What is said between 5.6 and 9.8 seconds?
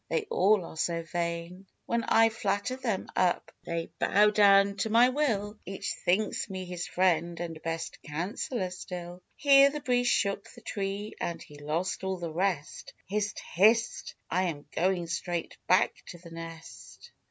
Each thinks me his friend and best counsellor still!" Here the